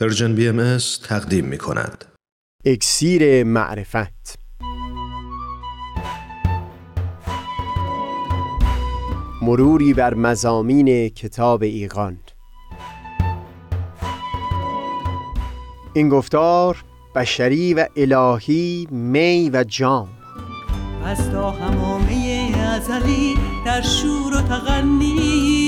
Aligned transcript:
پرژن 0.00 0.34
بی 0.34 0.48
ام 0.48 0.78
تقدیم 1.08 1.44
می 1.44 1.58
کند. 1.58 2.04
اکسیر 2.64 3.44
معرفت. 3.44 4.38
مروری 9.42 9.94
بر 9.94 10.14
مزامین 10.14 11.08
کتاب 11.08 11.62
ایقان 11.62 12.18
این 15.94 16.08
گفتار 16.08 16.84
بشری 17.14 17.74
و 17.74 17.86
الهی 17.96 18.88
می 18.90 19.50
و 19.52 19.64
جام 19.64 20.08
از 21.04 21.30
تا 21.30 21.50
همامه 21.50 22.52
ازلی 22.58 23.34
در 23.66 23.82
شور 23.82 24.34
و 24.36 24.40
تغنیست 24.40 25.67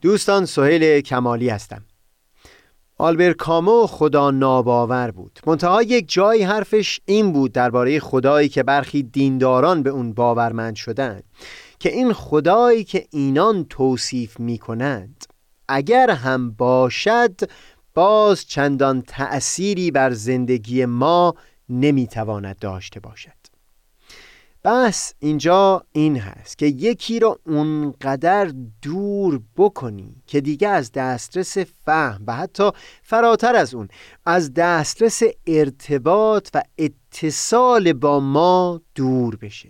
دوستان 0.00 0.46
سهیل 0.46 1.00
کمالی 1.00 1.48
هستم. 1.48 1.84
آلبر 2.98 3.32
کامو 3.32 3.86
خدا 3.86 4.30
ناباور 4.30 5.10
بود. 5.10 5.40
منتها 5.46 5.82
یک 5.82 6.12
جایی 6.12 6.42
حرفش 6.42 7.00
این 7.04 7.32
بود 7.32 7.52
درباره 7.52 8.00
خدایی 8.00 8.48
که 8.48 8.62
برخی 8.62 9.02
دینداران 9.02 9.82
به 9.82 9.90
اون 9.90 10.12
باورمند 10.12 10.76
شدند 10.76 11.24
که 11.78 11.92
این 11.92 12.12
خدایی 12.12 12.84
که 12.84 13.06
اینان 13.10 13.64
توصیف 13.64 14.40
می 14.40 14.58
کنند 14.58 15.24
اگر 15.68 16.10
هم 16.10 16.50
باشد 16.50 17.40
باز 17.94 18.44
چندان 18.46 19.02
تأثیری 19.02 19.90
بر 19.90 20.10
زندگی 20.10 20.84
ما 20.84 21.34
نمی‌تواند 21.68 22.58
داشته 22.58 23.00
باشد. 23.00 23.39
بس 24.64 25.14
اینجا 25.18 25.84
این 25.92 26.16
هست 26.16 26.58
که 26.58 26.66
یکی 26.66 27.18
را 27.20 27.38
اونقدر 27.46 28.52
دور 28.82 29.40
بکنی 29.56 30.22
که 30.26 30.40
دیگه 30.40 30.68
از 30.68 30.92
دسترس 30.92 31.58
فهم 31.58 32.24
و 32.26 32.34
حتی 32.36 32.70
فراتر 33.02 33.56
از 33.56 33.74
اون 33.74 33.88
از 34.26 34.54
دسترس 34.54 35.22
ارتباط 35.46 36.48
و 36.54 36.62
اتصال 36.78 37.92
با 37.92 38.20
ما 38.20 38.80
دور 38.94 39.36
بشه. 39.36 39.68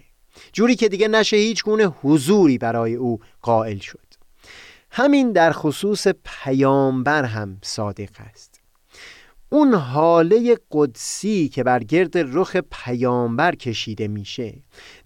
جوری 0.53 0.77
که 0.77 0.89
دیگه 0.89 1.09
نشه 1.09 1.37
هیچ 1.37 1.65
گونه 1.65 1.85
حضوری 1.85 2.59
برای 2.59 2.95
او 2.95 3.19
قائل 3.43 3.79
شد. 3.79 4.11
همین 4.91 5.33
در 5.33 5.53
خصوص 5.53 6.07
پیامبر 6.25 7.25
هم 7.25 7.59
صادق 7.63 8.11
است. 8.31 8.50
اون 9.53 9.75
حاله 9.75 10.57
قدسی 10.73 11.49
که 11.49 11.65
بر 11.65 11.85
گرد 11.85 12.13
رخ 12.15 12.57
پیامبر 12.57 13.55
کشیده 13.55 14.09
میشه. 14.09 14.55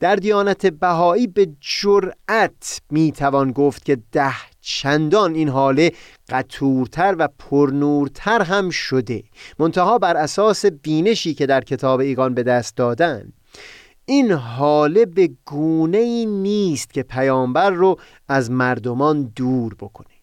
در 0.00 0.16
دیانت 0.16 0.66
بهایی 0.66 1.26
به 1.26 1.48
جرأت 1.60 2.80
می‌توان 2.90 3.52
گفت 3.52 3.84
که 3.84 3.98
ده 4.12 4.34
چندان 4.60 5.34
این 5.34 5.48
حاله 5.48 5.92
قطورتر 6.28 7.16
و 7.18 7.28
پرنورتر 7.38 8.42
هم 8.42 8.70
شده. 8.70 9.22
منتها 9.58 9.98
بر 9.98 10.16
اساس 10.16 10.66
بینشی 10.66 11.34
که 11.34 11.46
در 11.46 11.60
کتاب 11.60 12.00
ایگان 12.00 12.34
به 12.34 12.42
دست 12.42 12.76
دادن. 12.76 13.32
این 14.06 14.32
حاله 14.32 15.06
به 15.06 15.30
گونه 15.44 15.98
ای 15.98 16.26
نیست 16.26 16.94
که 16.94 17.02
پیامبر 17.02 17.70
رو 17.70 17.96
از 18.28 18.50
مردمان 18.50 19.32
دور 19.36 19.74
بکنه. 19.74 20.13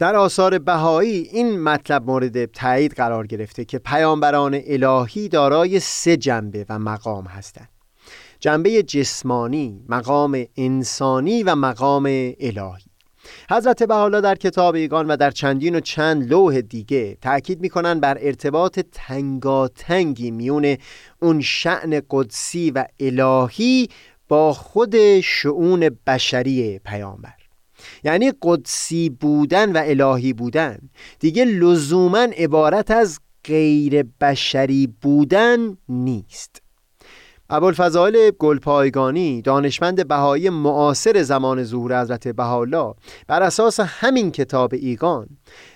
در 0.00 0.16
آثار 0.16 0.58
بهایی 0.58 1.28
این 1.32 1.60
مطلب 1.60 2.06
مورد 2.06 2.44
تایید 2.44 2.92
قرار 2.92 3.26
گرفته 3.26 3.64
که 3.64 3.78
پیامبران 3.78 4.60
الهی 4.66 5.28
دارای 5.28 5.80
سه 5.80 6.16
جنبه 6.16 6.66
و 6.68 6.78
مقام 6.78 7.24
هستند. 7.24 7.68
جنبه 8.38 8.82
جسمانی، 8.82 9.84
مقام 9.88 10.44
انسانی 10.56 11.42
و 11.42 11.54
مقام 11.54 12.06
الهی. 12.40 12.84
حضرت 13.50 13.82
بحالا 13.82 14.20
در 14.20 14.34
کتاب 14.34 14.74
ایگان 14.74 15.06
و 15.06 15.16
در 15.16 15.30
چندین 15.30 15.74
و 15.74 15.80
چند 15.80 16.30
لوح 16.30 16.60
دیگه 16.60 17.18
تأکید 17.22 17.60
می‌کنن 17.60 18.00
بر 18.00 18.18
ارتباط 18.20 18.80
تنگاتنگی 18.92 20.30
میون 20.30 20.76
اون 21.22 21.40
شعن 21.40 22.02
قدسی 22.10 22.70
و 22.70 22.84
الهی 23.00 23.88
با 24.28 24.52
خود 24.52 25.20
شعون 25.20 25.90
بشری 26.06 26.78
پیامبر. 26.78 27.39
یعنی 28.04 28.32
قدسی 28.42 29.10
بودن 29.10 29.72
و 29.72 29.82
الهی 29.84 30.32
بودن. 30.32 30.78
دیگه 31.18 31.44
لزوما 31.44 32.18
عبارت 32.18 32.90
از 32.90 33.20
غیر 33.44 34.02
بشری 34.20 34.94
بودن 35.02 35.76
نیست. 35.88 36.62
ابوالفضائل 37.52 38.30
گلپایگانی 38.38 39.42
دانشمند 39.42 40.08
بهایی 40.08 40.50
معاصر 40.50 41.22
زمان 41.22 41.64
ظهور 41.64 42.00
حضرت 42.00 42.28
بهاءالله 42.28 42.94
بر 43.26 43.42
اساس 43.42 43.80
همین 43.80 44.30
کتاب 44.30 44.74
ایگان 44.74 45.26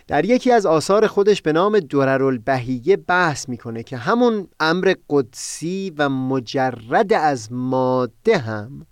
در 0.07 0.25
یکی 0.25 0.53
از 0.53 0.67
آثار 0.67 1.07
خودش 1.07 1.43
به 1.43 1.53
نام 1.53 1.79
دررالبهیه 1.79 2.97
بحث 2.97 3.49
می‌کنه 3.49 3.83
که 3.83 3.97
همون 3.97 4.49
امر 4.61 4.95
قدسی 5.11 5.93
و 5.99 6.09
مجرد 6.09 7.13
از 7.13 7.53
ماده 7.53 8.39
هم 8.39 8.87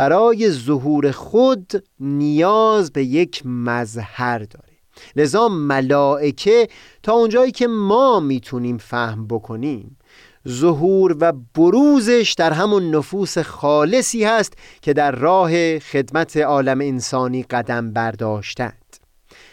برای 0.00 0.50
ظهور 0.50 1.10
خود 1.10 1.84
نیاز 2.00 2.92
به 2.92 3.04
یک 3.04 3.42
مظهر 3.44 4.38
داره. 4.38 4.76
لذا 5.16 5.48
ملائکه 5.48 6.68
تا 7.02 7.12
اونجایی 7.12 7.52
که 7.52 7.66
ما 7.66 8.20
می‌تونیم 8.20 8.78
فهم 8.78 9.26
بکنیم 9.26 9.98
ظهور 10.48 11.16
و 11.20 11.32
بروزش 11.54 12.34
در 12.38 12.52
همون 12.52 12.94
نفوس 12.94 13.38
خالصی 13.38 14.24
هست 14.24 14.52
که 14.82 14.92
در 14.92 15.10
راه 15.10 15.78
خدمت 15.78 16.36
عالم 16.36 16.80
انسانی 16.80 17.42
قدم 17.42 17.92
برداشتند. 17.92 18.96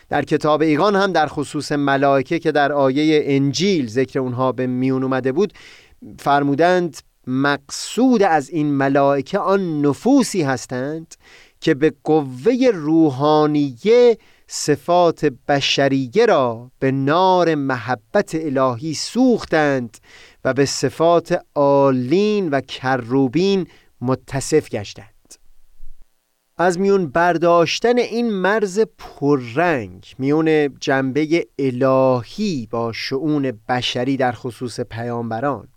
در 0.10 0.26
کتاب 0.26 0.62
ایقان 0.62 0.96
هم 0.96 1.12
در 1.12 1.28
خصوص 1.28 1.72
ملائکه 1.72 2.40
که 2.40 2.52
در 2.52 2.72
آیه 2.72 3.24
انجیل 3.26 3.88
ذکر 3.88 4.20
اونها 4.20 4.52
به 4.52 4.68
میون 4.68 5.04
اومده 5.04 5.32
بود 5.32 5.54
فرمودند 6.20 6.98
مقصود 7.28 8.24
از 8.24 8.50
این 8.50 8.74
ملائکه 8.74 9.40
آن 9.40 9.82
نفوسی 9.82 10.42
هستند 10.42 11.16
که 11.62 11.74
به 11.74 11.94
قوه 12.04 12.72
روحانیه 12.74 14.18
صفات 14.48 15.26
بشریه 15.26 16.26
را 16.26 16.72
به 16.80 16.92
نار 16.92 17.56
محبت 17.56 18.36
الهی 18.36 18.94
سوختند 18.94 19.98
و 20.46 20.54
به 20.54 20.66
صفات 20.66 21.42
آلین 21.56 22.50
و 22.50 22.62
کروبین 22.62 23.68
متصف 24.02 24.70
گشتند. 24.70 25.08
از 26.58 26.80
میون 26.80 27.08
برداشتن 27.08 27.98
این 27.98 28.30
مرز 28.30 28.80
پررنگ 28.98 30.16
میون 30.18 30.78
جنبه 30.80 31.48
الهی 31.60 32.68
با 32.72 32.92
شعون 32.94 33.60
بشری 33.70 34.18
در 34.18 34.32
خصوص 34.32 34.80
پیامبران 34.80 35.68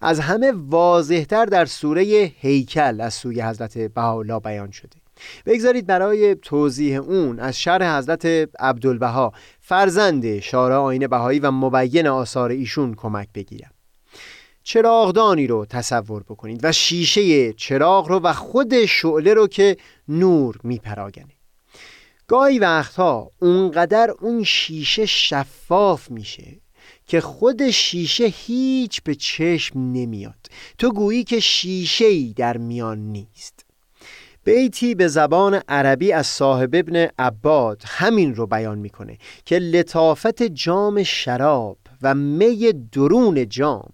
از 0.00 0.20
همه 0.20 0.52
واضحتر 0.56 1.44
در 1.44 1.64
سوره 1.64 2.32
هیکل 2.40 3.00
از 3.00 3.14
سوی 3.14 3.40
حضرت 3.40 3.78
بهاءالله 3.78 4.38
بیان 4.38 4.70
شده. 4.70 4.96
بگذارید 5.46 5.86
برای 5.86 6.34
توضیح 6.34 7.00
اون 7.00 7.40
از 7.40 7.60
شرح 7.60 7.98
حضرت 7.98 8.26
عبدالبها 8.58 9.32
فرزند 9.60 10.38
شارع 10.38 10.76
آین 10.76 11.06
بهایی 11.06 11.38
و 11.40 11.50
مبین 11.50 12.06
آثار 12.06 12.50
ایشون 12.50 12.94
کمک 12.94 13.28
بگیرم. 13.34 13.70
چراغدانی 14.62 15.46
رو 15.46 15.66
تصور 15.66 16.22
بکنید 16.22 16.64
و 16.64 16.72
شیشه 16.72 17.52
چراغ 17.52 18.08
رو 18.08 18.20
و 18.20 18.32
خود 18.32 18.84
شعله 18.84 19.34
رو 19.34 19.46
که 19.46 19.76
نور 20.08 20.56
میپراگنه. 20.62 21.34
گاهی 22.26 22.58
وقتها 22.58 23.30
اونقدر 23.38 24.10
اون 24.20 24.44
شیشه 24.44 25.06
شفاف 25.06 26.10
میشه 26.10 26.60
که 27.06 27.20
خود 27.20 27.70
شیشه 27.70 28.24
هیچ 28.24 29.02
به 29.02 29.14
چشم 29.14 29.78
نمیاد. 29.78 30.46
تو 30.78 30.92
گویی 30.92 31.24
که 31.24 31.40
شیشه 31.40 32.04
ای 32.04 32.32
در 32.36 32.56
میان 32.56 32.98
نیست. 32.98 33.64
بیتی 34.44 34.94
به 34.94 35.08
زبان 35.08 35.54
عربی 35.68 36.12
از 36.12 36.26
صاحب 36.26 36.70
ابن 36.74 37.08
عباد 37.18 37.82
همین 37.86 38.34
رو 38.34 38.46
بیان 38.46 38.78
می‌کنه 38.78 39.18
که 39.44 39.58
لطافت 39.58 40.42
جام 40.42 41.02
شراب 41.02 41.78
و 42.02 42.14
می 42.14 42.72
درون 42.92 43.48
جام 43.48 43.90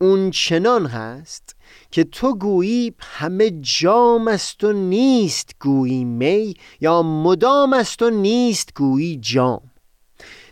اون 0.00 0.30
چنان 0.30 0.86
هست 0.86 1.56
که 1.90 2.04
تو 2.04 2.34
گویی 2.34 2.94
همه 3.00 3.50
جام 3.50 4.28
است 4.28 4.64
و 4.64 4.72
نیست 4.72 5.50
گویی 5.60 6.04
می 6.04 6.54
یا 6.80 7.02
مدام 7.02 7.72
است 7.72 8.02
و 8.02 8.10
نیست 8.10 8.74
گویی 8.74 9.16
جام. 9.16 9.70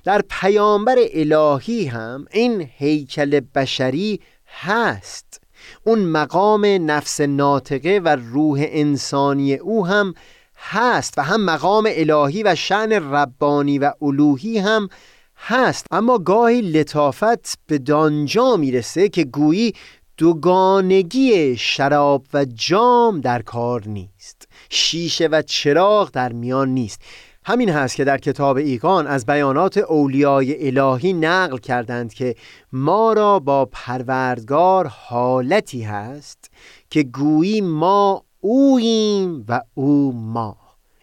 در 0.04 0.22
پیامبر 0.30 0.96
الهی 0.98 1.86
هم 1.86 2.26
این 2.32 2.68
هیکل 2.76 3.40
بشری 3.40 4.20
هست. 4.46 5.40
اون 5.84 5.98
مقام 5.98 6.66
نفس 6.66 7.20
ناطقه 7.20 8.00
و 8.04 8.08
روح 8.08 8.64
انسانی 8.68 9.54
او 9.54 9.86
هم 9.86 10.14
هست 10.56 11.14
و 11.16 11.22
هم 11.22 11.44
مقام 11.44 11.88
الهی 11.90 12.42
و 12.42 12.54
شعن 12.54 12.92
ربانی 12.92 13.78
و 13.78 13.92
الوهی 14.02 14.58
هم 14.58 14.88
هست. 15.36 15.86
اما 15.90 16.18
گاهی 16.18 16.60
لطافت 16.60 17.58
به 17.66 17.78
دانجا 17.78 18.56
می‌رسه 18.56 19.08
که 19.08 19.24
گویی 19.24 19.74
دوگانگی 20.16 21.56
شراب 21.56 22.26
و 22.34 22.44
جام 22.44 23.20
در 23.20 23.42
کار 23.42 23.88
نیست. 23.88 24.48
شیشه 24.70 25.26
و 25.26 25.42
چراغ 25.42 26.10
در 26.10 26.32
میان 26.32 26.68
نیست. 26.68 27.00
همین 27.46 27.68
هست 27.68 27.96
که 27.96 28.04
در 28.04 28.18
کتاب 28.18 28.56
ایقان 28.56 29.06
از 29.06 29.26
بیانات 29.26 29.78
اولیای 29.78 30.78
الهی 30.78 31.12
نقل 31.12 31.58
کردند 31.58 32.14
که 32.14 32.34
ما 32.72 33.12
را 33.12 33.38
با 33.38 33.64
پروردگار 33.64 34.86
حالتی 34.86 35.82
هست 35.82 36.50
که 36.90 37.02
گویی 37.02 37.60
ما 37.60 38.24
اوییم 38.40 39.44
و 39.48 39.60
او 39.74 40.12
ما. 40.12 40.56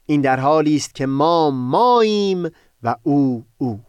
این 0.05 0.21
در 0.21 0.39
حالی 0.39 0.75
است 0.75 0.95
که 0.95 1.05
ما 1.05 1.49
ماییم 1.49 2.49
و 2.83 2.95
او 3.03 3.45
او. 3.57 3.79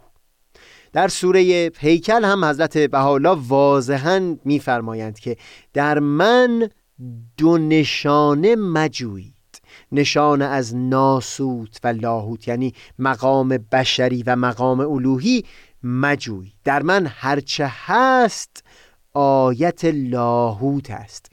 در 0.92 1.08
سوره 1.08 1.70
هیکل 1.78 2.24
هم 2.24 2.44
حضرت 2.44 2.78
بهاءالله 2.78 3.38
واضحا 3.48 4.36
میفرمایند 4.44 5.18
که 5.18 5.36
در 5.72 5.98
من 5.98 6.68
دو 7.36 7.58
نشانه 7.58 8.56
مجویید 8.56 9.31
نشانه 9.92 10.44
از 10.44 10.76
ناسوت 10.76 11.78
و 11.84 11.88
لاهوت 11.88 12.48
یعنی 12.48 12.74
مقام 12.98 13.48
بشری 13.48 14.22
و 14.22 14.36
مقام 14.36 14.80
الوهی 14.80 15.44
مجوی. 15.82 16.52
در 16.64 16.82
من 16.82 17.06
هرچه 17.10 17.70
هست 17.70 18.64
آیت 19.14 19.84
لاهوت 19.84 20.90
است. 20.90 21.26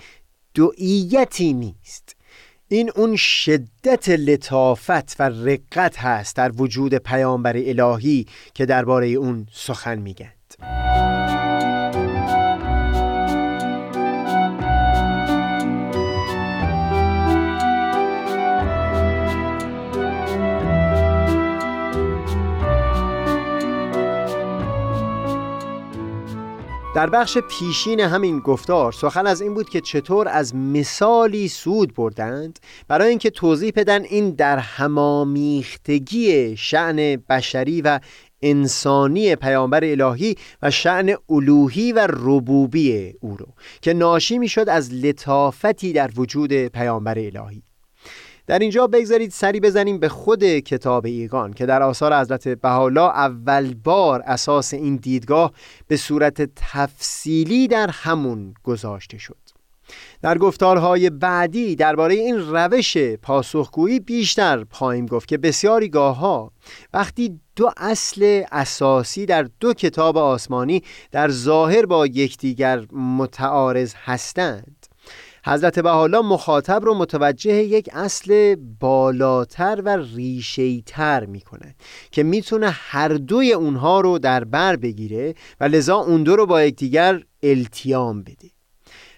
دوئیتی 0.54 1.54
نیست. 1.54 2.16
این 2.68 2.92
اون 2.96 3.16
شدت 3.16 4.10
لطافت 4.10 5.16
و 5.20 5.24
رقت 5.24 5.98
هست 6.00 6.36
در 6.36 6.52
وجود 6.56 6.96
پیامبر 6.96 7.54
الهی 7.58 8.28
که 8.54 8.66
درباره 8.66 9.08
اون 9.08 9.48
سخن 9.52 10.00
میگند. 10.00 10.89
در 27.00 27.10
بخش 27.10 27.38
پیشین 27.38 28.00
همین 28.00 28.40
گفتار 28.40 28.92
سخن 28.92 29.28
از 29.28 29.42
این 29.42 29.54
بود 29.54 29.70
که 29.70 29.82
چطور 29.82 30.28
از 30.28 30.56
مثالی 30.56 31.48
سود 31.48 31.96
بردند 31.96 32.60
برای 32.88 33.10
اینکه 33.10 33.30
توضیح 33.30 33.72
بدن 33.76 34.04
این 34.04 34.32
در 34.32 34.58
همامیختگی 34.58 36.58
شعن 36.58 37.16
بشری 37.30 37.82
و 37.82 38.00
انسانی 38.42 39.36
پیامبر 39.36 39.84
الهی 39.84 40.36
و 40.62 40.72
شعن 40.72 41.16
الوهی 41.30 41.92
و 41.92 42.08
ربوبی 42.10 43.14
او 43.20 43.38
رو 43.38 43.48
که 43.82 43.94
ناشی 43.94 44.38
می‌شد 44.38 44.70
از 44.70 44.94
لطافتی 44.94 45.94
در 45.94 46.10
وجود 46.16 46.54
پیامبر 46.54 47.20
الهی. 47.20 47.64
در 48.50 48.60
اینجا 48.60 48.88
بگذارید 48.88 49.32
سری 49.32 49.60
بزنیم 49.60 50.00
به 50.00 50.10
خود 50.10 50.44
کتاب 50.44 51.06
ایگان 51.06 51.54
که 51.54 51.66
در 51.66 51.84
آثار 51.84 52.20
حضرت 52.20 52.48
بهاءالله 52.48 53.10
اول 53.10 53.74
بار 53.74 54.22
اساس 54.26 54.74
این 54.74 54.96
دیدگاه 54.96 55.52
به 55.88 55.98
صورت 55.98 56.50
تفصیلی 56.56 57.68
در 57.68 57.90
همون 57.90 58.54
گذاشته 58.64 59.18
شد. 59.18 59.38
در 60.22 60.38
گفتارهای 60.38 61.10
بعدی 61.10 61.76
درباره 61.76 62.16
این 62.16 62.40
روش 62.40 62.98
پاسخگویی 62.98 64.00
بیشتر 64.00 64.64
پاییم 64.64 65.06
گفت 65.06 65.28
که 65.28 65.38
بسیاری 65.38 65.90
گاه 65.90 66.18
ها 66.18 66.52
وقتی 66.94 67.40
دو 67.56 67.72
اصل 67.78 68.44
اساسی 68.52 69.26
در 69.26 69.48
دو 69.60 69.74
کتاب 69.74 70.18
آسمانی 70.18 70.84
در 71.12 71.30
ظاهر 71.30 71.86
با 71.86 72.08
یکدیگر 72.08 72.86
متعارض 72.92 73.94
هستند 73.98 74.79
حضرت 75.46 75.80
بحالا 75.80 76.22
مخاطب 76.22 76.86
رو 76.86 76.94
متوجه 76.96 77.54
یک 77.54 77.90
اصل 77.94 78.56
بالاتر 78.80 79.82
و 79.86 79.98
ریشهیتر 80.16 81.26
می‌کنه 81.26 81.76
که 82.12 82.24
می‌تونه 82.24 82.70
هر 82.70 83.10
دوی 83.10 83.54
اونها 83.54 84.02
رو 84.02 84.20
در 84.20 84.44
بر 84.44 84.76
بگیره 84.76 85.34
و 85.60 85.64
لذا 85.64 85.96
اون 85.96 86.24
دو 86.24 86.36
رو 86.36 86.46
با 86.46 86.64
یکدیگر 86.64 87.24
التیام 87.44 88.24
بده. 88.24 88.50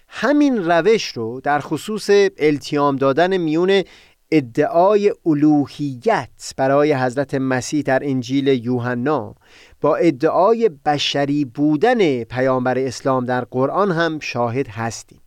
همین 0.08 0.64
روش 0.64 1.04
رو 1.04 1.40
در 1.40 1.60
خصوص 1.60 2.10
التیام 2.38 2.96
دادن 2.96 3.36
میون 3.36 3.82
ادعای 4.30 5.12
الوهیت 5.26 6.54
برای 6.56 6.92
حضرت 6.92 7.34
مسیح 7.34 7.82
در 7.82 8.00
انجیل 8.04 8.48
یوحنا 8.48 9.34
با 9.80 9.96
ادعای 9.96 10.70
بشری 10.84 11.44
بودن 11.44 12.24
پیامبر 12.24 12.78
اسلام 12.78 13.24
در 13.24 13.44
قرآن 13.44 13.92
هم 13.92 14.18
شاهد 14.18 14.68
هستیم. 14.68 15.21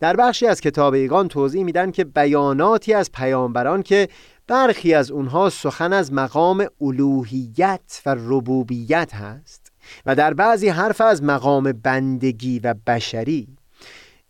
در 0.00 0.16
بخشی 0.16 0.46
از 0.46 0.60
کتاب 0.60 0.94
ایگان 0.94 1.28
توضیح 1.28 1.64
میدن 1.64 1.90
که 1.90 2.04
بیاناتی 2.04 2.94
از 2.94 3.12
پیامبران 3.12 3.82
که 3.82 4.08
برخی 4.46 4.94
از 4.94 5.10
اونها 5.10 5.50
سخن 5.50 5.92
از 5.92 6.12
مقام 6.12 6.66
الوهیت 6.80 8.02
و 8.06 8.16
ربوبیت 8.18 9.14
هست 9.14 9.72
و 10.06 10.14
در 10.14 10.34
بعضی 10.34 10.68
حرف 10.68 11.00
از 11.00 11.22
مقام 11.22 11.72
بندگی 11.72 12.58
و 12.58 12.74
بشری 12.86 13.48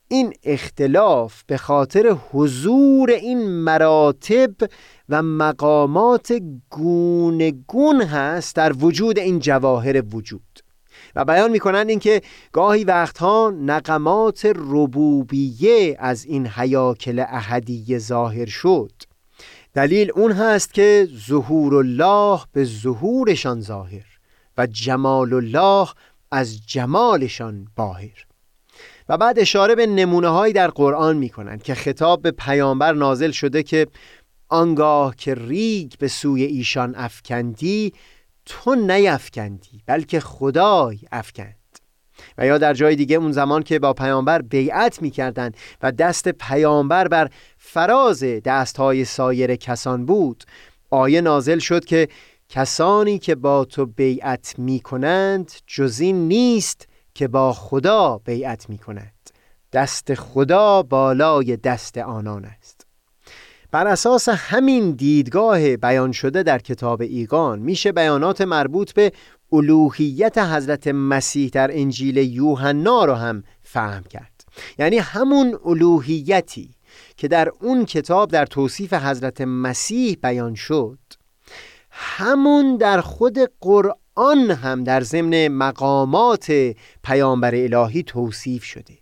این 0.09 0.33
اختلاف 0.43 1.43
به 1.47 1.57
خاطر 1.57 2.17
حضور 2.33 3.11
این 3.11 3.49
مراتب 3.49 4.55
و 5.09 5.23
مقامات 5.23 6.33
گونگون 6.71 8.03
هست 8.03 8.57
در 8.57 8.73
وجود 8.73 9.19
این 9.19 9.39
جواهر 9.39 10.03
وجود. 10.15 10.70
و 11.17 11.25
بیان 11.25 11.51
می‌کنند 11.51 11.89
اینکه 11.89 12.23
گاهی 12.53 12.85
وقتها 12.85 13.53
نقمات 13.61 14.53
ربوبیه 14.57 15.97
از 15.99 16.25
این 16.25 16.47
حیاکل 16.47 17.25
احدیه 17.29 17.99
ظاهر 17.99 18.47
شد. 18.47 18.93
دلیل 19.75 20.13
اون 20.15 20.33
هست 20.33 20.75
که 20.75 21.09
ظهور 21.29 21.75
الله 21.75 22.41
به 22.53 22.65
ظهورشان 22.65 23.61
ظاهر 23.61 24.05
و 24.59 24.67
جمال 24.67 25.35
الله 25.35 25.89
از 26.31 26.67
جمالشان 26.67 27.69
باهر. 27.77 28.27
و 29.09 29.17
بعد 29.17 29.39
اشاره 29.39 29.75
به 29.75 29.87
نمونه 29.87 30.29
هایی 30.29 30.53
در 30.53 30.69
قرآن 30.69 31.17
می 31.17 31.29
کنند 31.29 31.63
که 31.63 31.75
خطاب 31.75 32.23
به 32.23 32.31
پیامبر 32.31 32.93
نازل 32.93 33.31
شده 33.31 33.63
که 33.63 33.87
آنگاه 34.49 35.17
که 35.17 35.35
ریگ 35.35 35.93
به 35.99 36.09
سوی 36.09 36.43
ایشان 36.43 36.95
افکندی 36.95 37.93
تو 38.51 38.75
نیفکندی 38.75 39.83
بلکه 39.87 40.21
خدای 40.21 40.99
افکند. 41.13 41.57
و 42.39 42.47
یا 42.47 42.59
در 42.59 42.75
جای 42.75 42.97
دیگه 42.97 43.17
اون 43.17 43.33
زمان 43.33 43.63
که 43.63 43.79
با 43.79 43.93
پیامبر 43.93 44.43
بیعت 44.43 45.03
می‌کردند 45.03 45.57
و 45.83 45.93
دست 45.93 46.29
پیامبر 46.29 47.09
بر 47.09 47.31
فراز 47.59 48.25
دستهای 48.25 49.05
سایر 49.05 49.57
کسان 49.57 50.07
بود 50.07 50.45
آیه 50.91 51.21
نازل 51.21 51.59
شد 51.59 51.85
که 51.85 52.09
کسانی 52.49 53.19
که 53.19 53.35
با 53.35 53.65
تو 53.65 53.87
بیعت 53.87 54.55
می‌کنند 54.59 55.53
جزی 55.67 56.13
نیست 56.13 56.89
که 57.15 57.29
با 57.29 57.53
خدا 57.53 58.19
بیعت 58.25 58.71
می‌کنند. 58.71 59.31
دست 59.73 60.15
خدا 60.15 60.83
بالای 60.83 61.57
دست 61.57 61.99
آنان 61.99 62.45
است. 62.45 62.80
بر 63.73 63.87
اساس 63.87 64.29
همین 64.29 64.91
دیدگاه 64.91 65.77
بیان 65.77 66.13
شده 66.13 66.43
در 66.43 66.59
کتاب 66.59 67.01
ایگان 67.01 67.59
میشه 67.59 67.93
بیانات 67.93 68.41
مربوط 68.41 68.93
به 68.93 69.13
الوهیت 69.53 70.39
حضرت 70.39 70.89
مسیح 70.89 71.51
در 71.51 71.71
انجیل 71.73 72.17
یوحنا 72.17 73.05
رو 73.05 73.15
هم 73.15 73.45
فهم 73.63 74.03
کرد. 74.03 74.45
یعنی 74.79 74.99
همون 74.99 75.59
الوهیتی 75.65 76.71
که 77.17 77.29
در 77.29 77.49
اون 77.61 77.85
کتاب 77.85 78.31
در 78.31 78.47
توصیف 78.47 78.93
حضرت 78.93 79.41
مسیح 79.41 80.19
بیان 80.23 80.55
شد 80.55 80.99
همون 81.91 82.77
در 82.77 83.01
خود 83.01 83.39
قرآن 83.61 84.51
هم 84.51 84.85
در 84.85 85.01
ضمن 85.01 85.49
مقامات 85.49 86.75
پیامبر 87.05 87.55
الهی 87.55 88.03
توصیف 88.03 88.65
شده. 88.65 88.99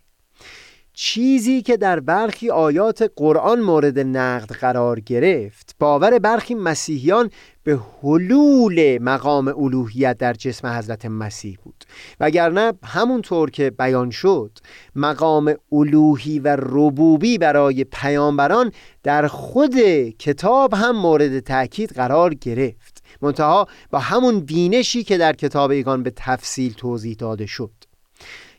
چیزی 1.01 1.61
که 1.61 1.77
در 1.77 1.99
برخی 1.99 2.49
آیات 2.49 3.11
قرآن 3.15 3.59
مورد 3.59 3.99
نقد 3.99 4.51
قرار 4.51 4.99
گرفت. 4.99 5.75
باور 5.79 6.19
برخی 6.19 6.55
مسیحیان 6.55 7.29
به 7.63 7.79
حلول 8.01 8.97
مقام 9.01 9.47
الوهیت 9.47 10.17
در 10.17 10.33
جسم 10.33 10.67
حضرت 10.67 11.05
مسیح 11.05 11.57
بود. 11.63 11.83
وگرنه 12.19 12.73
همونطور 12.83 13.49
که 13.49 13.69
بیان 13.69 14.09
شد 14.09 14.57
مقام 14.95 15.53
الوهی 15.71 16.39
و 16.39 16.57
ربوبی 16.59 17.37
برای 17.37 17.83
پیامبران 17.83 18.71
در 19.03 19.27
خود 19.27 19.75
کتاب 20.19 20.73
هم 20.73 20.95
مورد 20.95 21.39
تاکید 21.39 21.91
قرار 21.91 22.33
گرفت. 22.33 23.03
منتها 23.21 23.67
با 23.89 23.99
همون 23.99 24.39
بینشی 24.39 25.03
که 25.03 25.17
در 25.17 25.33
کتاب 25.33 25.71
ایگان 25.71 26.03
به 26.03 26.13
تفصیل 26.15 26.73
توضیح 26.73 27.15
داده 27.19 27.45
شد. 27.45 27.71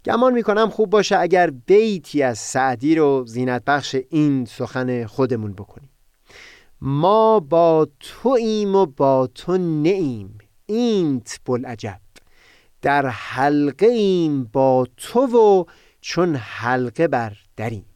گمان 0.05 0.33
می‌کنم 0.33 0.71
خوب 0.71 0.91
باشه 0.91 1.19
اگر 1.19 1.51
بیتی 1.51 2.23
از 2.23 2.39
سعدی 2.39 2.95
رو 2.95 3.25
زینت 3.27 3.65
بخش 3.65 3.97
این 4.11 4.45
سخن 4.45 5.07
خودمون 5.07 5.53
بکنیم. 5.53 5.91
ما 6.81 7.41
با 7.41 7.89
تو 8.01 8.29
ایم 8.29 8.75
و 8.75 8.87
با 8.87 9.29
تو 9.35 9.57
نیم 9.57 10.39
اینت 10.67 11.41
بلعجب 11.45 12.01
در 12.83 13.07
حلقه 13.07 13.87
ایم 13.87 14.45
با 14.45 14.87
تو 14.97 15.21
و 15.21 15.65
چون 16.01 16.37
حلقه 16.37 17.09
بر 17.09 17.37
دریم. 17.57 17.90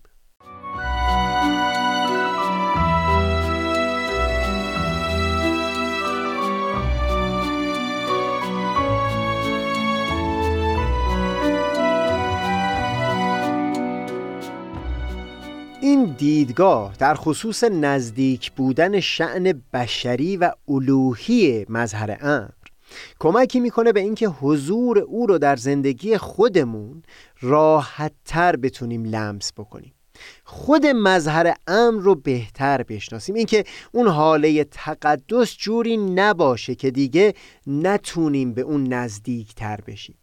دیدگاه 16.25 16.95
در 16.99 17.14
خصوص 17.14 17.64
نزدیک 17.64 18.52
بودن 18.52 19.00
شعن 19.00 19.62
بشری 19.73 20.37
و 20.37 20.50
الوهی 20.69 21.66
مظهر 21.69 22.19
امر. 22.21 22.50
کمکی 23.19 23.61
می‌کنه 23.61 23.93
به 23.93 24.00
اینکه 24.00 24.28
حضور 24.28 24.99
او 24.99 25.26
رو 25.26 25.38
در 25.38 25.57
زندگی 25.57 26.16
خودمون 26.16 27.02
راحت 27.40 28.12
تر 28.25 28.57
بتونیم 28.57 29.04
لمس 29.04 29.52
بکنیم. 29.57 29.95
خود 30.45 30.87
مظهر 30.87 31.54
امر 31.66 32.02
رو 32.02 32.14
بهتر 32.14 32.83
بشناسیم. 32.83 33.35
اینکه 33.35 33.64
اون 33.93 34.09
حاله 34.09 34.64
تقدس 34.64 35.57
جوری 35.57 35.97
نباشه 35.97 36.75
که 36.75 36.90
دیگه 36.90 37.35
نتونیم 37.66 38.52
به 38.52 38.62
اون 38.62 38.93
نزدیک 38.93 39.54
تر 39.54 39.81
بشیم. 39.87 40.16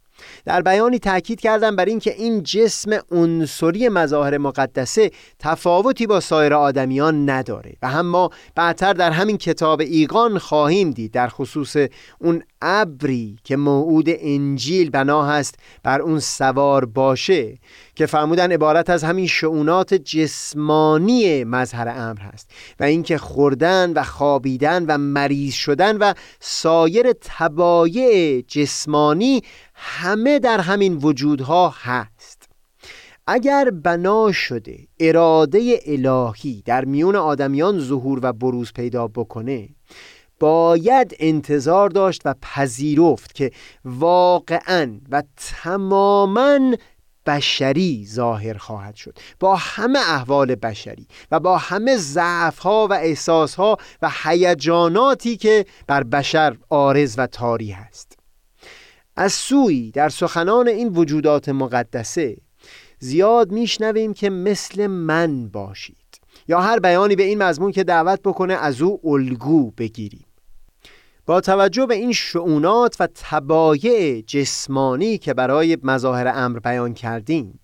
در 0.46 0.62
بیانی 0.62 1.00
تاکید 1.00 1.42
کردم 1.42 1.76
بر 1.76 1.86
اینکه 1.86 2.14
این 2.14 2.44
جسم 2.44 3.00
عنصری 3.12 3.90
مظاهر 3.90 4.38
مقدسه 4.38 5.12
تفاوتی 5.40 6.08
با 6.08 6.20
سایر 6.20 6.54
آدمیان 6.54 7.30
نداره 7.30 7.74
و 7.82 7.90
هم 7.90 8.06
ما 8.06 8.30
بعدتر 8.56 8.94
در 8.94 9.12
همین 9.12 9.38
کتاب 9.38 9.82
ایقان 9.82 10.38
خواهیم 10.38 10.92
دید 10.92 11.12
در 11.12 11.28
خصوص 11.28 11.76
اون 12.20 12.44
ابری 12.62 13.38
که 13.44 13.56
موعود 13.56 14.06
انجیل 14.08 14.90
بنا 14.90 15.26
هست 15.26 15.56
بر 15.84 16.02
اون 16.02 16.20
سوار 16.20 16.86
باشه. 16.86 17.58
که 18.02 18.08
فرمودن 18.08 18.52
عبارت 18.52 18.90
از 18.90 19.04
همین 19.04 19.28
شعونات 19.28 19.94
جسمانی 19.94 21.44
مظهر 21.44 21.88
امر 21.88 22.20
هست 22.20 22.52
و 22.80 22.84
اینکه 22.84 23.18
خوردن 23.18 23.94
و 23.94 24.04
خوابیدن 24.04 24.86
و 24.86 24.98
مریض 24.98 25.54
شدن 25.54 25.98
و 25.98 26.14
سایر 26.40 27.14
تبایع 27.22 28.42
جسمانی 28.42 29.42
همه 29.74 30.40
در 30.40 30.60
همین 30.60 30.98
وجودها 30.98 31.74
هست. 31.82 32.50
اگر 33.28 33.70
بنا 33.70 34.32
شده 34.32 34.78
اراده 35.00 35.80
الهی 35.86 36.64
در 36.66 36.86
میون 36.86 37.16
آدمیان 37.16 37.80
ظهور 37.80 38.20
و 38.24 38.34
بروز 38.34 38.74
پیدا 38.74 39.08
بکنه 39.08 39.70
باید 40.40 41.16
انتظار 41.20 41.90
داشت 41.90 42.22
و 42.26 42.36
پذیرفت 42.42 43.36
که 43.36 43.52
واقعا 43.86 45.00
و 45.12 45.24
تماما 45.38 46.76
بشری 47.26 48.06
ظاهر 48.10 48.58
خواهد 48.58 48.96
شد. 48.96 49.18
با 49.40 49.56
همه 49.56 50.00
احوال 50.00 50.56
بشری 50.56 51.08
و 51.32 51.40
با 51.40 51.58
همه 51.58 51.98
ضعفها 51.98 52.88
و 52.88 52.94
احساسها 52.94 53.78
و 54.02 54.12
هیجاناتی 54.24 55.38
که 55.38 55.66
بر 55.88 56.04
بشر 56.04 56.58
آرز 56.70 57.16
و 57.18 57.28
تاری 57.28 57.72
هست. 57.72 58.18
از 59.16 59.34
سوی 59.34 59.92
در 59.92 60.10
سخنان 60.10 60.68
این 60.68 60.88
وجودات 60.88 61.50
مقدسه 61.50 62.38
زیاد 63.00 63.52
میشنویم 63.52 64.14
که 64.14 64.30
مثل 64.30 64.88
من 64.88 65.50
باشید 65.50 65.98
یا 66.48 66.62
هر 66.62 66.80
بیانی 66.80 67.16
به 67.16 67.24
این 67.24 67.44
مضمون 67.44 67.72
که 67.72 67.84
دعوت 67.84 68.20
بکنه 68.22 68.54
از 68.54 68.82
او 68.82 69.00
الگو 69.04 69.72
بگیریم. 69.72 70.26
با 71.26 71.42
توجه 71.42 71.86
به 71.86 71.96
این 71.96 72.12
شعونات 72.12 72.96
و 73.00 73.08
تبایع 73.16 74.22
جسمانی 74.22 75.18
که 75.18 75.34
برای 75.34 75.78
مظاهر 75.84 76.28
امر 76.36 76.60
بیان 76.60 76.94
کردیم 76.94 77.60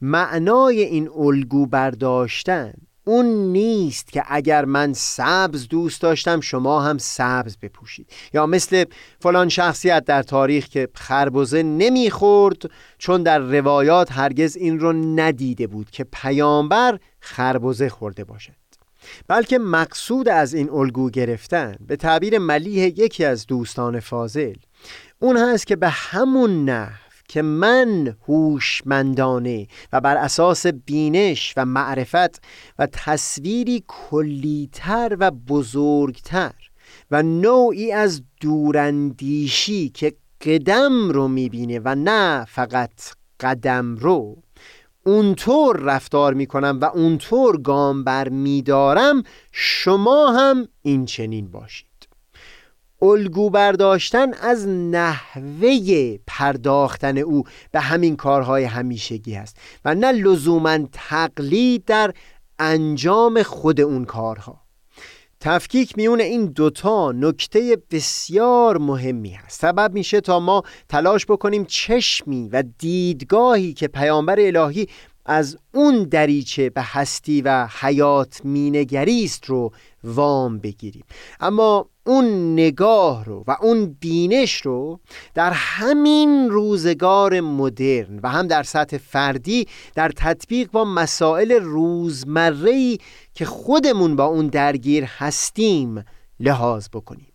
معنای 0.00 0.82
این 0.82 1.10
الگو 1.16 1.66
برداشتن 1.66 2.72
اون 3.04 3.26
نیست 3.26 4.12
که 4.12 4.24
اگر 4.26 4.64
من 4.64 4.92
سبز 4.92 5.68
دوست 5.68 6.02
داشتم 6.02 6.40
شما 6.40 6.82
هم 6.82 6.98
سبز 6.98 7.56
بپوشید. 7.56 8.10
یا 8.34 8.46
مثل 8.46 8.84
فلان 9.20 9.48
شخصیت 9.48 10.04
در 10.04 10.22
تاریخ 10.22 10.68
که 10.68 10.88
خربزه 10.94 11.62
نمی‌خورد 11.62 12.70
چون 12.98 13.22
در 13.22 13.38
روایات 13.38 14.12
هرگز 14.12 14.56
این 14.56 14.80
رو 14.80 14.92
ندیده 14.92 15.66
بود 15.66 15.90
که 15.90 16.04
پیامبر 16.04 16.98
خربزه 17.20 17.88
خورده 17.88 18.24
باشد 18.24 18.61
بلکه 19.28 19.58
مقصود 19.58 20.28
از 20.28 20.54
این 20.54 20.70
الگو 20.70 21.10
گرفتن 21.10 21.76
به 21.86 21.96
تعبیر 21.96 22.38
ملیح 22.38 22.86
یکی 22.86 23.24
از 23.24 23.46
دوستان 23.46 24.00
فاضل 24.00 24.54
اون 25.18 25.36
هست 25.36 25.66
که 25.66 25.76
به 25.76 25.88
همون 25.88 26.64
نه 26.64 26.92
که 27.28 27.42
من 27.42 28.16
هوشمندانه 28.28 29.66
و 29.92 30.00
بر 30.00 30.16
اساس 30.16 30.66
بینش 30.66 31.54
و 31.56 31.64
معرفت 31.64 32.42
و 32.78 32.88
تصویری 32.92 33.84
کلیتر 33.88 35.16
و 35.18 35.30
بزرگتر 35.30 36.54
و 37.10 37.22
نوعی 37.22 37.92
از 37.92 38.22
دوراندیشی 38.40 39.88
که 39.88 40.14
قدم 40.40 41.10
رو 41.10 41.28
می‌بینه 41.28 41.80
و 41.84 41.94
نه 41.94 42.44
فقط 42.44 42.92
قدم 43.40 43.96
رو 43.96 44.42
اونطور 45.04 45.76
رفتار 45.76 46.34
می‌کنم 46.34 46.78
و 46.82 46.84
اونطور 46.84 47.60
گام 47.60 48.04
بر 48.04 48.28
میدارم 48.28 49.22
شما 49.52 50.32
هم 50.32 50.68
این 50.82 51.06
چنین 51.06 51.50
باشید. 51.50 51.86
الگو 53.02 53.50
برداشتن 53.50 54.34
از 54.34 54.68
نحوه 54.68 56.18
پرداختن 56.26 57.18
او 57.18 57.44
به 57.70 57.80
همین 57.80 58.16
کارهای 58.16 58.64
همیشگی 58.64 59.36
است 59.36 59.56
و 59.84 59.94
نه 59.94 60.12
لزوما 60.12 60.78
تقلید 60.92 61.84
در 61.84 62.14
انجام 62.58 63.42
خود 63.42 63.80
اون 63.80 64.04
کارها. 64.04 64.61
تفکیک 65.44 65.98
میون 65.98 66.20
این 66.20 66.46
دوتا 66.46 67.12
نکته 67.12 67.78
بسیار 67.90 68.78
مهمی 68.78 69.30
هست. 69.30 69.60
سبب 69.60 69.94
میشه 69.94 70.20
تا 70.20 70.40
ما 70.40 70.62
تلاش 70.88 71.26
بکنیم 71.26 71.64
چشمی 71.64 72.48
و 72.48 72.62
دیدگاهی 72.78 73.72
که 73.72 73.88
پیامبر 73.88 74.36
الهی 74.40 74.88
از 75.26 75.58
اون 75.74 76.02
دریچه 76.02 76.70
به 76.70 76.82
هستی 76.82 77.42
و 77.42 77.68
حیات 77.80 78.40
مینگریست 78.44 79.44
رو 79.44 79.72
وام 80.04 80.58
بگیریم. 80.58 81.04
اما 81.40 81.88
اون 82.06 82.52
نگاه 82.52 83.24
رو 83.24 83.44
و 83.46 83.56
اون 83.60 83.96
بینش 84.00 84.60
رو 84.60 85.00
در 85.34 85.52
همین 85.52 86.50
روزگار 86.50 87.40
مدرن 87.40 88.20
و 88.22 88.28
هم 88.28 88.46
در 88.46 88.62
سطح 88.62 88.98
فردی 88.98 89.66
در 89.94 90.08
تطبیق 90.16 90.70
با 90.70 90.84
مسائل 90.84 91.52
روزمره‌ای 91.52 92.98
که 93.34 93.44
خودمون 93.44 94.16
با 94.16 94.24
اون 94.24 94.46
درگیر 94.46 95.04
هستیم 95.04 96.04
لحاظ 96.40 96.88
بکنیم. 96.92 97.31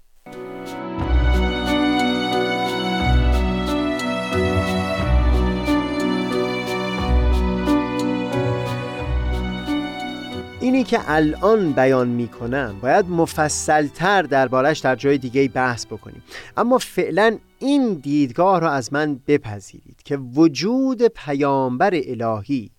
اینی 10.67 10.83
که 10.83 10.99
الان 11.07 11.71
بیان 11.71 12.07
می 12.07 12.27
کنم 12.27 12.79
باید 12.81 13.09
مفصلتر 13.09 14.21
دربارش 14.21 14.79
در 14.79 14.95
جای 14.95 15.17
دیگه 15.17 15.47
بحث 15.47 15.85
بکنیم. 15.85 16.23
اما 16.57 16.77
فعلا 16.77 17.37
این 17.59 17.93
دیدگاه 17.93 18.59
را 18.59 18.71
از 18.71 18.93
من 18.93 19.19
بپذیرید 19.27 20.03
که 20.03 20.17
وجود 20.17 21.07
پیامبر 21.07 21.89
الهی 21.93 22.71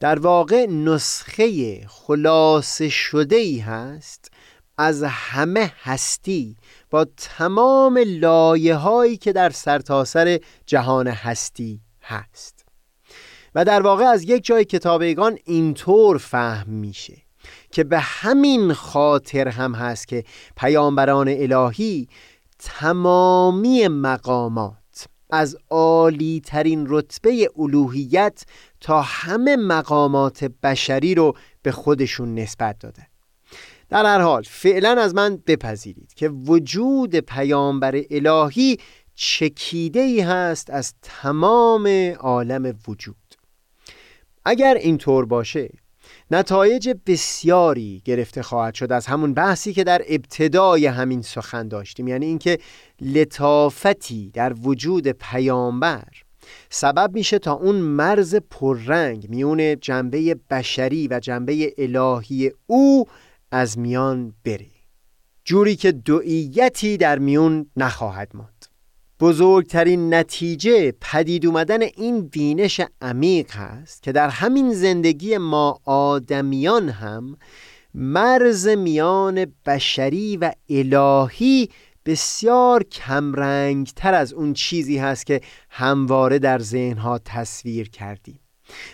در 0.00 0.18
واقع 0.18 0.66
نسخه 0.66 1.80
خلاصه 1.88 2.88
شده 2.88 3.36
ای 3.36 3.58
هست 3.58 4.30
از 4.78 5.02
همه 5.02 5.72
هستی 5.82 6.56
با 6.90 7.06
تمام 7.16 8.00
لایه 8.06 8.74
هایی 8.74 9.16
که 9.16 9.32
در 9.32 9.50
سرتاسر 9.50 10.36
سر 10.36 10.44
جهان 10.66 11.08
هستی 11.08 11.80
هست. 12.02 12.64
و 13.54 13.64
در 13.64 13.82
واقع 13.82 14.04
از 14.04 14.24
یک 14.24 14.44
جای 14.44 14.64
کتابیگان 14.64 15.38
اینطور 15.44 16.18
فهم 16.18 16.70
میشه. 16.70 17.27
که 17.70 17.84
به 17.84 17.98
همین 17.98 18.72
خاطر 18.72 19.48
هم 19.48 19.74
هست 19.74 20.08
که 20.08 20.24
پیامبران 20.56 21.28
الهی 21.28 22.08
تمامی 22.58 23.88
مقامات 23.88 24.74
از 25.30 25.56
عالی 25.70 26.42
ترین 26.44 26.86
رتبه 26.88 27.50
الوهیت 27.58 28.44
تا 28.80 29.02
همه 29.02 29.56
مقامات 29.56 30.44
بشری 30.44 31.14
رو 31.14 31.36
به 31.62 31.72
خودشون 31.72 32.34
نسبت 32.34 32.78
داده. 32.78 33.06
در 33.88 34.06
هر 34.06 34.20
حال 34.20 34.42
فعلا 34.42 34.90
از 34.90 35.14
من 35.14 35.42
بپذیرید 35.46 36.14
که 36.14 36.28
وجود 36.28 37.16
پیامبر 37.16 38.02
الهی 38.10 38.78
چکیده 39.14 40.00
ای 40.00 40.20
هست 40.20 40.70
از 40.70 40.94
تمام 41.02 41.86
عالم 42.20 42.78
وجود. 42.88 43.16
اگر 44.44 44.74
اینطور 44.74 45.26
باشه 45.26 45.70
نتایج 46.30 46.90
بسیاری 47.06 48.02
گرفته 48.04 48.42
خواهد 48.42 48.74
شد 48.74 48.92
از 48.92 49.06
همون 49.06 49.34
بحثی 49.34 49.72
که 49.72 49.84
در 49.84 50.02
ابتدای 50.08 50.86
همین 50.86 51.22
سخن 51.22 51.68
داشتیم 51.68 52.08
یعنی 52.08 52.26
اینکه 52.26 52.58
لطافتی 53.00 54.30
در 54.30 54.52
وجود 54.62 55.08
پیامبر 55.08 56.08
سبب 56.70 57.10
میشه 57.14 57.38
تا 57.38 57.52
اون 57.52 57.76
مرز 57.76 58.36
پررنگ 58.50 59.26
میون 59.28 59.80
جنبه 59.80 60.36
بشری 60.50 61.08
و 61.08 61.20
جنبه 61.20 61.74
الهی 61.78 62.52
او 62.66 63.06
از 63.50 63.78
میان 63.78 64.34
بره. 64.44 64.66
جوری 65.44 65.76
که 65.76 65.92
دوئیتی 65.92 66.96
در 66.96 67.18
میون 67.18 67.70
نخواهد 67.76 68.30
ماند. 68.34 68.67
بزرگترین 69.20 70.14
نتیجه 70.14 70.92
پدید 71.00 71.46
اومدن 71.46 71.82
این 71.82 72.28
بینش 72.28 72.80
عمیق 73.02 73.50
هست 73.50 74.02
که 74.02 74.12
در 74.12 74.28
همین 74.28 74.74
زندگی 74.74 75.38
ما 75.38 75.80
آدمیان 75.84 76.88
هم 76.88 77.36
مرز 77.94 78.68
میان 78.68 79.46
بشری 79.66 80.36
و 80.36 80.52
الهی 80.70 81.68
بسیار 82.06 82.82
کمرنگ 82.82 83.90
تر 83.96 84.14
از 84.14 84.32
اون 84.32 84.52
چیزی 84.52 84.98
هست 84.98 85.26
که 85.26 85.40
همواره 85.70 86.38
در 86.38 86.58
ذهنها 86.58 87.18
تصویر 87.18 87.88
کردیم. 87.88 88.40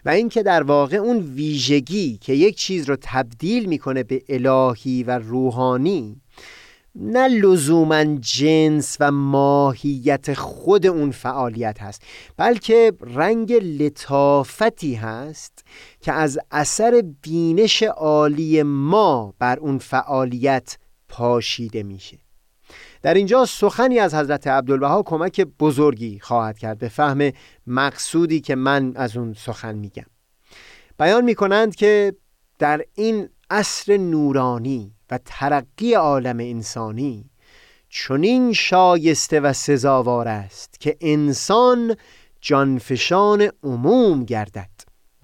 و 0.05 0.09
اینکه 0.09 0.43
در 0.43 0.63
واقع 0.63 0.97
اون 0.97 1.19
ویژگی 1.19 2.19
که 2.19 2.33
یک 2.33 2.57
چیز 2.57 2.89
رو 2.89 2.97
تبدیل 3.01 3.65
می‌کنه 3.65 4.03
به 4.03 4.23
الهی 4.29 5.03
و 5.03 5.19
روحانی 5.19 6.21
نه 6.97 7.29
لزوما 7.29 8.05
جنس 8.05 8.97
و 9.01 9.11
ماهیت 9.11 10.35
خود 10.35 10.87
اون 10.87 11.11
فعالیت 11.11 11.83
هست 11.83 12.03
بلکه 12.37 12.93
رنگ 13.01 13.53
لطافتی 13.53 14.95
هست 14.95 15.65
که 16.01 16.13
از 16.13 16.39
اثر 16.51 17.05
بینش 17.23 17.83
عالی 17.83 18.63
ما 18.63 19.35
بر 19.39 19.59
اون 19.59 19.79
فعالیت 19.79 20.79
پاشیده 21.09 21.83
میشه. 21.83 22.19
در 23.03 23.15
اینجا 23.15 23.45
سخنی 23.45 23.99
از 23.99 24.15
حضرت 24.15 24.47
عبدالبها 24.47 25.03
کمک 25.03 25.41
بزرگی 25.41 26.21
خواهد 26.21 26.59
کرد 26.59 26.79
به 26.79 26.89
فهم 26.89 27.33
مقصودی 27.67 28.41
که 28.41 28.55
من 28.55 28.93
از 28.97 29.17
اون 29.17 29.35
سخن 29.35 29.75
میگم. 29.75 30.07
بیان 30.99 31.25
می‌کنند 31.25 31.75
که 31.75 32.15
در 32.59 32.85
این 32.95 33.29
عصر 33.51 33.97
نورانی 33.97 34.94
و 35.11 35.19
ترقی 35.25 35.95
عالم 35.95 36.39
انسانی. 36.39 37.31
چنین 37.89 38.53
شایسته 38.53 39.41
و 39.41 39.53
سزاوار 39.53 40.29
است 40.29 40.81
که 40.81 40.97
انسان 41.01 41.97
جانفشان 42.41 43.51
عموم 43.63 44.25
گردد 44.25 44.71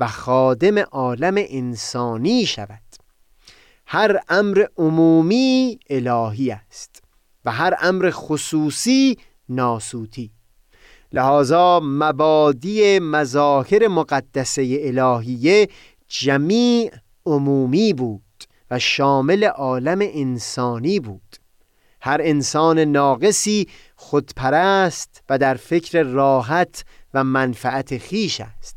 و 0.00 0.06
خادم 0.06 0.78
عالم 0.78 1.34
انسانی 1.36 2.46
شود. 2.46 2.82
هر 3.86 4.20
امر 4.28 4.64
عمومی 4.76 5.78
الهی 5.90 6.50
است 6.50 7.02
و 7.44 7.50
هر 7.50 7.74
امر 7.80 8.10
خصوصی 8.12 9.18
ناسوتی. 9.48 10.30
لحاظا 11.12 11.80
مبادی 11.84 12.98
مظاهر 12.98 13.88
مقدسه 13.88 14.78
الهیه 14.80 15.68
جمیع 16.08 16.92
عمومی 17.26 17.92
بود. 17.92 18.22
و 18.70 18.78
شامل 18.78 19.44
عالم 19.44 19.98
انسانی 20.00 21.00
بود. 21.00 21.36
هر 22.00 22.20
انسان 22.22 22.78
ناقصی 22.78 23.68
خودپرست 23.96 25.22
و 25.28 25.38
در 25.38 25.54
فکر 25.54 26.02
راحت 26.02 26.84
و 27.14 27.24
منفعت 27.24 27.98
خیش 27.98 28.40
است. 28.40 28.76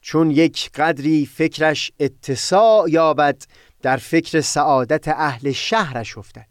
چون 0.00 0.30
یک 0.30 0.70
قدری 0.74 1.26
فکرش 1.26 1.92
اتساع 2.00 2.90
یابد 2.90 3.42
در 3.82 3.96
فکر 3.96 4.40
سعادت 4.40 5.08
اهل 5.08 5.52
شهرش 5.52 6.18
افتد. 6.18 6.48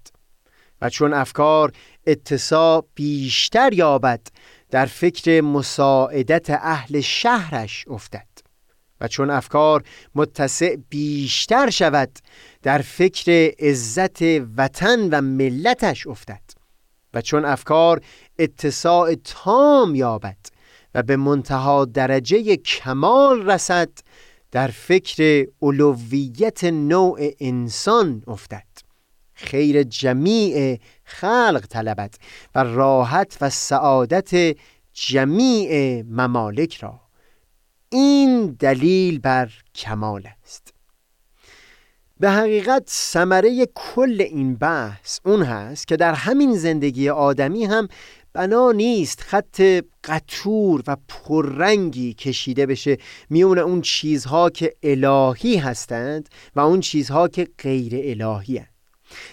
و 0.81 0.89
چون 0.89 1.13
افکار 1.13 1.71
اتساع 2.07 2.87
بیشتر 2.95 3.73
یابد 3.73 4.27
در 4.69 4.85
فکر 4.85 5.41
مساعدت 5.41 6.49
اهل 6.49 7.01
شهرش 7.01 7.85
افتد. 7.87 8.26
و 9.01 9.07
چون 9.07 9.29
افکار 9.29 9.83
متسع 10.15 10.75
بیشتر 10.89 11.69
شود 11.69 12.19
در 12.61 12.77
فکر 12.77 13.51
عزت 13.59 14.21
وطن 14.57 15.09
و 15.11 15.21
ملتش 15.21 16.07
افتد 16.07 16.41
و 17.13 17.21
چون 17.21 17.45
افکار 17.45 18.01
اتساع 18.39 19.15
تام 19.15 19.95
یابد 19.95 20.37
و 20.95 21.03
به 21.03 21.15
منتها 21.15 21.85
درجه 21.85 22.55
کمال 22.55 23.49
رسد 23.49 23.89
در 24.51 24.67
فکر 24.67 25.47
علویت 25.61 26.63
نوع 26.63 27.19
انسان 27.39 28.23
افتد. 28.27 28.67
خیر 29.33 29.83
جمیع 29.83 30.79
خلق 31.03 31.65
طلبد 31.69 32.15
و 32.55 32.63
راحت 32.63 33.37
و 33.41 33.49
سعادت 33.49 34.57
جمیع 34.93 36.01
ممالک 36.01 36.75
را. 36.75 37.06
این 37.89 38.45
دلیل 38.59 39.19
بر 39.19 39.51
کمال 39.75 40.27
است 40.43 40.73
به 42.19 42.31
حقیقت 42.31 42.89
ثمره 42.89 43.67
کل 43.75 44.21
این 44.21 44.55
بحث 44.55 45.19
اون 45.25 45.43
هست 45.43 45.87
که 45.87 45.97
در 45.97 46.13
همین 46.13 46.57
زندگی 46.57 47.09
آدمی 47.09 47.65
هم 47.65 47.87
بنا 48.33 48.71
نیست 48.71 49.21
خط 49.21 49.61
قطور 50.03 50.83
و 50.87 50.97
پررنگی 51.07 52.13
کشیده 52.13 52.65
بشه 52.65 52.97
میون 53.29 53.59
اون 53.59 53.81
چیزها 53.81 54.49
که 54.49 54.73
الهی 54.83 55.57
هستند 55.57 56.29
و 56.55 56.59
اون 56.59 56.79
چیزها 56.79 57.27
که 57.27 57.47
غیر 57.57 57.93
الهی 57.95 58.57
هستند. 58.57 58.76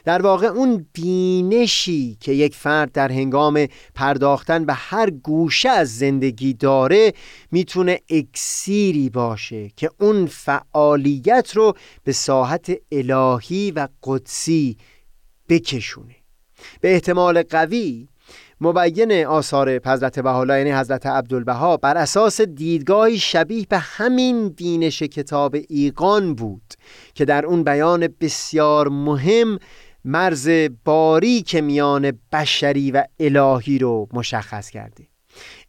در 0.05 0.23
واقع 0.23 0.47
اون 0.47 0.87
بینشی 0.93 2.17
که 2.21 2.33
یک 2.33 2.55
فرد 2.55 2.93
در 2.93 3.13
هنگام 3.13 3.67
پرداختن 3.95 4.65
به 4.65 4.73
هر 4.73 5.11
گوشه 5.11 5.69
از 5.69 5.99
زندگی 5.99 6.55
داره 6.55 7.13
می‌تونه 7.51 8.01
اکسیری 8.11 9.11
باشه 9.11 9.71
که 9.77 9.91
اون 10.01 10.27
فعالیت 10.27 11.57
رو 11.57 11.77
به 12.05 12.13
ساحت 12.13 12.73
الهی 12.93 13.71
و 13.71 13.89
قدسی 14.03 14.77
بکشونه. 15.49 16.17
به 16.81 16.93
احتمال 16.95 17.43
قوی 17.43 18.09
مبین 18.65 19.27
آثار 19.27 19.81
حضرت 19.87 20.19
بحالا 20.19 20.59
یعنی 20.59 20.73
حضرت 20.73 21.07
عبدالبها 21.07 21.77
بر 21.77 21.97
اساس 21.97 22.41
دیدگاهی 22.41 23.19
شبیه 23.19 23.67
به 23.69 23.79
همین 23.79 24.49
بینش 24.49 25.03
کتاب 25.03 25.57
ایقان 25.69 26.35
بود 26.35 26.75
که 27.15 27.25
در 27.25 27.47
اون 27.47 27.65
بیان 27.65 28.09
بسیار 28.21 28.89
مهم 28.89 29.59
مرز 30.05 30.49
باری 30.85 31.43
که 31.43 31.61
میان 31.61 32.13
بشری 32.33 32.91
و 32.91 33.05
الهی 33.21 33.79
رو 33.79 34.09
مشخص 34.13 34.71
کرده 34.71 35.05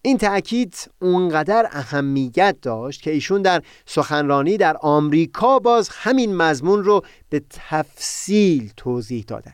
این 0.01 0.17
تأکید 0.17 0.75
اونقدر 1.01 1.67
اهمیت 1.71 2.55
داشت 2.61 3.01
که 3.01 3.11
ایشون 3.11 3.41
در 3.41 3.61
سخنرانی 3.85 4.57
در 4.57 4.77
آمریکا 4.81 5.59
باز 5.59 5.89
همین 5.91 6.35
مضمون 6.35 6.83
رو 6.83 7.01
به 7.29 7.41
تفصیل 7.49 8.71
توضیح 8.77 9.25
دادن 9.27 9.53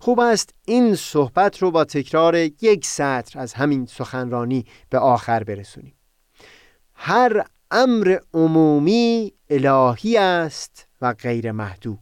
خوب 0.00 0.20
است 0.20 0.54
این 0.64 0.94
صحبت 0.94 1.58
رو 1.58 1.70
با 1.70 1.84
تکرار 1.84 2.36
یک 2.36 2.86
سطر 2.86 3.40
از 3.40 3.54
همین 3.54 3.86
سخنرانی 3.86 4.64
به 4.90 4.98
آخر 4.98 5.44
برسونیم. 5.44 5.94
هر 6.94 7.44
امر 7.70 8.18
عمومی 8.34 9.32
الهی 9.50 10.18
است 10.18 10.86
و 11.00 11.12
غیر 11.12 11.52
محدود 11.52 11.98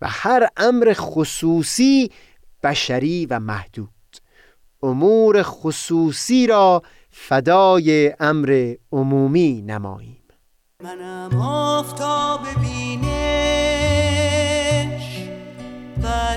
و 0.00 0.08
هر 0.08 0.48
امر 0.56 0.92
خصوصی 0.96 2.10
بشری 2.62 3.26
و 3.26 3.38
محدود. 3.38 3.88
امور 4.82 5.42
خصوصی 5.42 6.46
را 6.46 6.82
فدای 7.10 8.14
امر 8.20 8.74
عمومی 8.92 9.62
نماییم. 9.62 10.22
منم 10.82 11.40
آفتاب 11.40 12.40
بینش 12.60 13.12
و 16.02 16.36